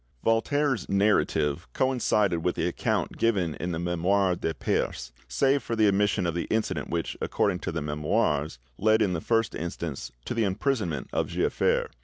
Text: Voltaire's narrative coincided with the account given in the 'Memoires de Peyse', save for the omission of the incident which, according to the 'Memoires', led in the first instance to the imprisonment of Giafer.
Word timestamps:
Voltaire's 0.23 0.89
narrative 0.89 1.67
coincided 1.73 2.39
with 2.39 2.55
the 2.55 2.67
account 2.67 3.17
given 3.19 3.53
in 3.53 3.71
the 3.71 3.77
'Memoires 3.77 4.37
de 4.39 4.51
Peyse', 4.55 5.11
save 5.27 5.61
for 5.61 5.75
the 5.75 5.87
omission 5.87 6.25
of 6.25 6.33
the 6.33 6.45
incident 6.49 6.89
which, 6.89 7.15
according 7.21 7.59
to 7.59 7.71
the 7.71 7.83
'Memoires', 7.83 8.57
led 8.79 9.03
in 9.03 9.13
the 9.13 9.21
first 9.21 9.53
instance 9.53 10.11
to 10.25 10.33
the 10.33 10.43
imprisonment 10.43 11.07
of 11.13 11.27
Giafer. 11.27 11.91